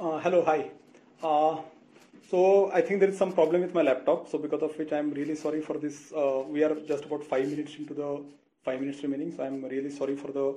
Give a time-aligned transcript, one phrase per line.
[0.00, 0.70] Uh, hello, hi.
[1.22, 1.58] Uh,
[2.30, 4.28] so I think there is some problem with my laptop.
[4.30, 6.10] So because of which I'm really sorry for this.
[6.10, 8.22] Uh, we are just about five minutes into the
[8.64, 9.30] five minutes remaining.
[9.36, 10.54] So I'm really sorry for the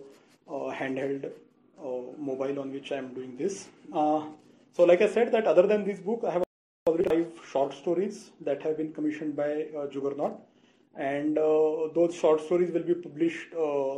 [0.47, 3.67] uh, handheld uh, mobile on which I'm doing this.
[3.91, 6.43] So like I said, that other than this book, I have
[6.87, 10.39] already five short stories that have been commissioned by Juggernaut,
[10.95, 13.49] and those short stories will be published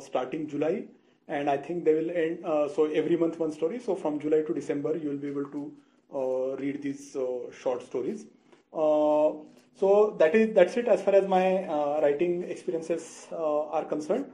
[0.02, 0.86] starting July
[1.28, 2.46] and I think they will end.
[2.46, 3.80] Uh, so every month one story.
[3.80, 5.72] So from July to December, you will be able to
[6.14, 8.26] uh, read these uh, short stories.
[8.74, 9.34] Uh,
[9.78, 14.26] so that is that's it as far as my uh, writing experiences uh, are concerned.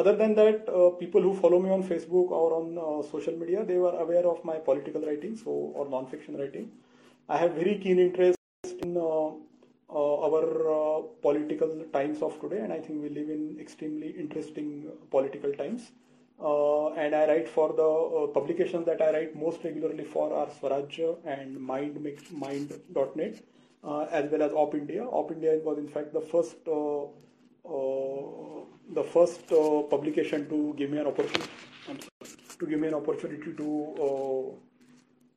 [0.00, 0.66] other than that,
[1.00, 2.78] people who follow me on Facebook or on
[3.10, 6.66] social media, they were aware of my political writing, so or non-fiction writing.
[7.28, 8.38] I have very keen interest
[8.82, 9.30] in uh,
[9.92, 14.86] Uh, our uh, political times of today, and I think we live in extremely interesting
[14.86, 15.90] uh, political times.
[16.40, 20.48] Uh, and I write for the uh, publications that I write most regularly for are
[20.60, 21.98] Swaraj and Mind
[22.30, 23.42] Mind.net,
[24.12, 25.04] as well as Op India.
[25.04, 26.64] Op India was in fact the first
[28.94, 29.48] the first
[29.90, 31.50] publication to give me an opportunity
[32.60, 34.56] to give me an opportunity to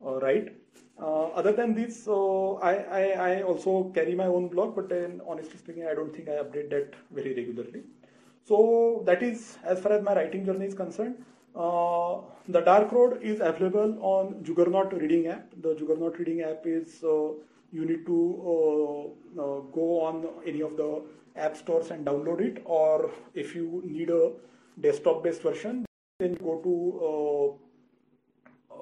[0.00, 0.54] write.
[1.00, 5.20] Uh, other than this, uh, I, I, I, also carry my own blog, but then
[5.26, 7.82] honestly speaking, I don't think I update that very regularly.
[8.44, 11.16] So that is as far as my writing journey is concerned.
[11.56, 15.50] Uh, the Dark Road is available on Juggernaut Reading app.
[15.62, 17.32] The Juggernaut Reading app is uh,
[17.72, 18.18] you need to
[18.52, 21.02] uh, uh, go on any of the
[21.36, 24.30] app stores and download it, or if you need a
[24.80, 25.84] desktop-based version,
[26.20, 26.74] then go to
[27.08, 27.73] uh,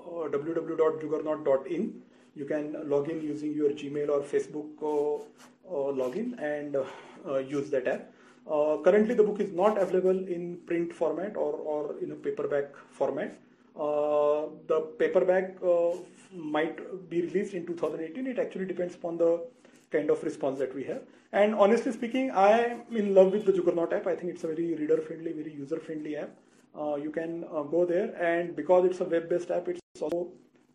[0.06, 2.02] www.juggernaut.in.
[2.34, 5.16] You can log in using your Gmail or Facebook uh,
[5.68, 6.76] uh, login and
[7.48, 8.12] use that app.
[8.50, 12.74] Uh, currently, the book is not available in print format or, or in a paperback
[12.90, 13.38] format.
[13.78, 15.92] Uh, the paperback uh,
[16.34, 18.26] might be released in 2018.
[18.26, 19.44] It actually depends upon the
[19.90, 21.02] kind of response that we have.
[21.32, 24.06] And honestly speaking, I am in love with the Juggernaut app.
[24.06, 26.30] I think it's a very reader friendly, very user friendly app.
[26.74, 30.32] You can go there, and because it's a web based app, it's also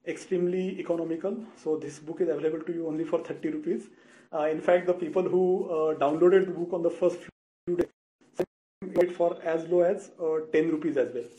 [0.08, 1.38] extremely economical.
[1.64, 3.90] So this book is available to you only for 30 rupees.
[4.34, 7.20] Uh, in fact, the people who uh, downloaded the book on the first
[7.66, 7.88] few days
[9.02, 11.30] it for as low as uh, 10 rupees as well.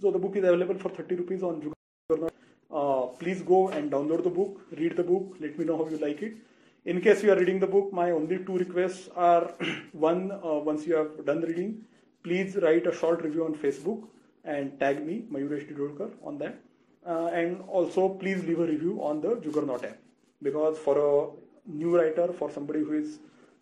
[0.00, 1.60] So the book is available for 30 rupees on
[2.08, 2.32] Juggernaut.
[2.70, 5.98] Uh, please go and download the book, read the book, let me know how you
[5.98, 6.36] like it.
[6.84, 9.52] In case you are reading the book, my only two requests are
[9.92, 11.84] one, uh, once you have done reading,
[12.22, 14.06] please write a short review on Facebook
[14.44, 16.58] and tag me, Mayuresh Didolkar, on that.
[17.06, 19.98] Uh, and also please leave a review on the Juggernaut app
[20.42, 23.18] because for a new writer, for somebody who is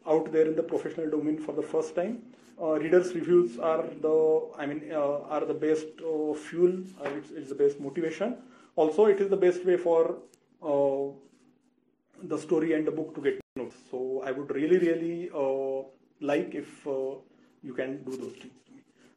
[0.06, 2.22] out there in the professional domain for the first time,
[2.60, 6.82] uh, readers' reviews are the I mean uh, are the best uh, fuel.
[7.00, 8.36] Uh, it's, it's, the best motivation.
[8.74, 10.16] Also, it is the best way for
[10.62, 11.12] uh,
[12.24, 13.76] the story and the book to get notes.
[13.90, 15.30] So I would really really
[16.20, 16.86] like if
[17.62, 18.52] you can do those things.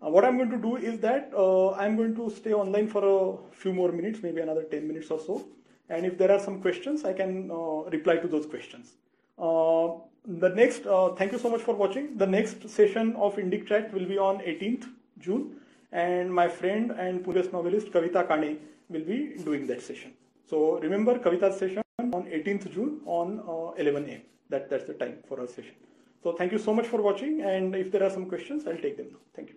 [0.04, 3.04] Uh, what I'm going to do is that uh, I'm going to stay online for
[3.06, 5.46] a few more minutes, maybe another 10 minutes or so.
[5.90, 8.94] And if there are some questions, I can uh, reply to those questions.
[9.38, 9.90] Uh,
[10.26, 12.18] the next, uh, thank you so much for watching.
[12.18, 14.88] The next session of Indic Chat will be on 18th
[15.20, 15.58] June.
[15.92, 18.60] And my friend and Pune novelist Kavita Kane
[18.90, 20.14] will be doing that session.
[20.50, 24.22] So remember Kavita's session on 18th June on 11 a.m.
[24.50, 25.76] That, that's the time for our session.
[26.24, 27.42] So thank you so much for watching.
[27.42, 29.20] And if there are some questions, I'll take them now.
[29.36, 29.56] Thank you.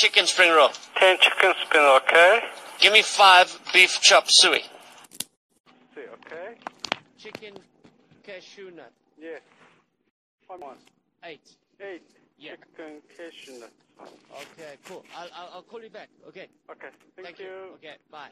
[0.00, 0.70] chicken spring roll.
[0.96, 2.40] Ten chicken spring, roll, okay?
[2.80, 4.62] Give me five beef chop suey.
[5.94, 6.54] See, okay?
[7.18, 7.54] Chicken
[8.22, 8.92] cashew nut.
[9.20, 9.42] Yes.
[10.46, 10.74] One more.
[11.24, 11.46] Eight.
[11.80, 12.02] Eight.
[12.38, 12.52] Yeah.
[12.76, 13.62] Cashew.
[14.32, 15.04] Okay, cool.
[15.16, 16.08] I'll, I'll, I'll call you back.
[16.28, 16.48] Okay.
[16.70, 16.88] Okay.
[17.16, 17.46] Thank, Thank you.
[17.46, 17.52] you.
[17.74, 18.28] Okay, bye.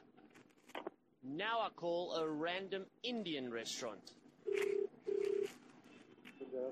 [1.22, 4.12] Now I call a random Indian restaurant.
[4.44, 4.88] Good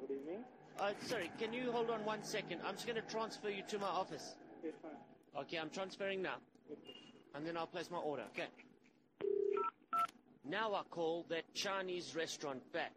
[0.05, 0.45] evening.
[0.81, 2.61] Uh, sorry, can you hold on one second?
[2.67, 4.35] I'm just going to transfer you to my office.
[4.65, 5.43] Yes, fine.
[5.43, 6.37] Okay, I'm transferring now.
[7.35, 8.49] And then I'll place my order, okay?
[10.49, 12.93] Now I call that Chinese restaurant back.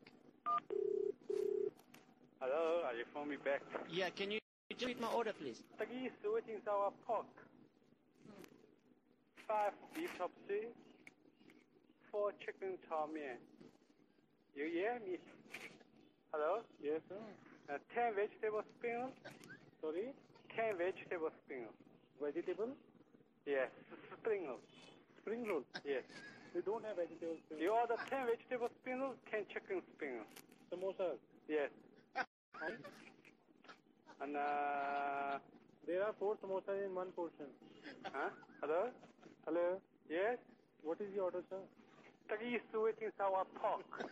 [2.39, 3.59] Hello, are you phoning me back?
[3.91, 4.39] Yeah, can you
[4.71, 5.59] repeat my order, please?
[5.75, 7.27] Tagi waiting sour pork.
[9.43, 10.71] Five beef chop suey.
[12.07, 13.35] Four chicken chow mein.
[14.55, 15.19] You hear me?
[16.31, 16.63] Hello?
[16.79, 17.19] Yes, sir.
[17.67, 19.11] Uh, ten vegetable spring.
[19.83, 20.15] Sorry?
[20.55, 21.67] Ten vegetable spring.
[22.23, 22.71] Vegetable?
[23.45, 23.67] Yes,
[24.15, 24.63] spring roll.
[25.19, 25.67] Spring roll?
[25.83, 26.07] Yes.
[26.55, 30.29] We don't have vegetable spring You order ten vegetable spring roll, ten chicken spring roll.
[30.71, 31.19] Samosas?
[31.51, 31.67] Yes.
[34.21, 35.39] And uh,
[35.87, 37.47] There are four samosas in one portion.
[38.13, 38.29] huh?
[38.61, 38.89] Hello?
[39.45, 39.79] Hello.
[40.09, 40.37] Yes?
[40.83, 41.57] What is the order, sir?
[42.27, 44.05] Three sweet and sour pork,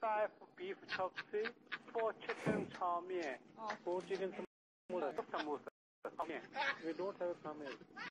[0.00, 0.28] five
[0.58, 1.56] beef chopsticks,
[1.92, 3.38] four chicken chow mein,
[3.82, 4.30] Four chicken
[4.92, 5.14] samosas.
[5.32, 5.70] samosa,
[6.16, 6.40] chow mein.
[6.84, 7.72] We don't have a kamel.